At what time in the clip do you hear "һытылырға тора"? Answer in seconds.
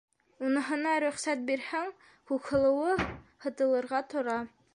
3.45-4.41